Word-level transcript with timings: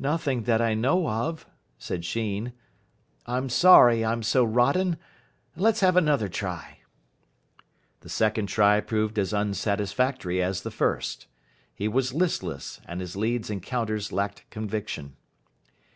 "Nothing 0.00 0.42
that 0.42 0.60
I 0.60 0.74
know 0.74 1.08
of," 1.08 1.46
said 1.78 2.04
Sheen. 2.04 2.52
"I'm 3.26 3.48
sorry 3.48 4.04
I'm 4.04 4.24
so 4.24 4.42
rotten. 4.42 4.96
Let's 5.54 5.82
have 5.82 5.96
another 5.96 6.28
try." 6.28 6.78
The 8.00 8.08
second 8.08 8.48
try 8.48 8.80
proved 8.80 9.20
as 9.20 9.32
unsatisfactory 9.32 10.42
as 10.42 10.62
the 10.62 10.72
first. 10.72 11.28
He 11.72 11.86
was 11.86 12.12
listless, 12.12 12.80
and 12.86 13.00
his 13.00 13.14
leads 13.14 13.50
and 13.50 13.62
counters 13.62 14.10
lacked 14.10 14.50
conviction. 14.50 15.14